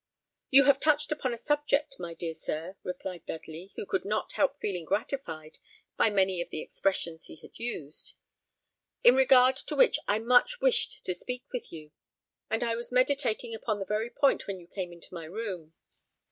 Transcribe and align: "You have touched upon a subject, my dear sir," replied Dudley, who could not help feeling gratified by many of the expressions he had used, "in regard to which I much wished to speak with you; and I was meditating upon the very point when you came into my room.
"You 0.49 0.63
have 0.63 0.79
touched 0.79 1.11
upon 1.11 1.31
a 1.31 1.37
subject, 1.37 1.97
my 1.99 2.15
dear 2.15 2.33
sir," 2.33 2.75
replied 2.81 3.23
Dudley, 3.27 3.71
who 3.75 3.85
could 3.85 4.03
not 4.03 4.31
help 4.31 4.59
feeling 4.59 4.83
gratified 4.83 5.59
by 5.95 6.09
many 6.09 6.41
of 6.41 6.49
the 6.49 6.59
expressions 6.59 7.25
he 7.25 7.35
had 7.35 7.59
used, 7.59 8.15
"in 9.03 9.13
regard 9.13 9.57
to 9.57 9.75
which 9.75 9.99
I 10.07 10.17
much 10.17 10.59
wished 10.59 11.05
to 11.05 11.13
speak 11.13 11.43
with 11.53 11.71
you; 11.71 11.91
and 12.49 12.63
I 12.63 12.75
was 12.75 12.91
meditating 12.91 13.53
upon 13.53 13.77
the 13.77 13.85
very 13.85 14.09
point 14.09 14.47
when 14.47 14.59
you 14.59 14.65
came 14.65 14.91
into 14.91 15.13
my 15.13 15.25
room. 15.25 15.73